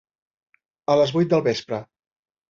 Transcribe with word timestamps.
A 0.93 0.95
les 0.99 1.13
vuit 1.17 1.29
del 1.33 1.43
vespre. 1.49 1.81